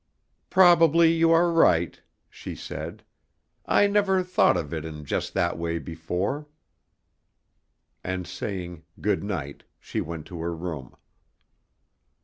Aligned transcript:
"Probably 0.49 1.11
you 1.13 1.31
are 1.31 1.51
right," 1.51 2.01
she 2.27 2.55
said. 2.55 3.03
"I 3.67 3.85
never 3.85 4.23
thought 4.23 4.57
of 4.57 4.73
it 4.73 4.83
in 4.83 5.05
just 5.05 5.35
that 5.35 5.59
way 5.59 5.77
before," 5.77 6.47
and 8.03 8.25
saying 8.25 8.81
"good 8.99 9.23
night" 9.23 9.63
she 9.79 10.01
went 10.01 10.25
to 10.25 10.41
her 10.41 10.55
room. 10.55 10.95